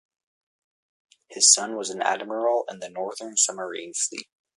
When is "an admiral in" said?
1.91-2.79